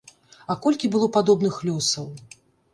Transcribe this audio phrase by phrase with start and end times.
[0.53, 2.11] А колькі было падобных лёсаў?